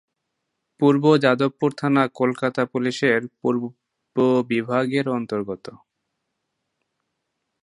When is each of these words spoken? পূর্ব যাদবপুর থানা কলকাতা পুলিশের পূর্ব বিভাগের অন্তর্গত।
পূর্ব 0.79 1.03
যাদবপুর 1.17 1.69
থানা 1.77 2.03
কলকাতা 2.13 2.61
পুলিশের 2.65 3.21
পূর্ব 3.41 3.63
বিভাগের 4.49 5.05
অন্তর্গত। 5.09 5.65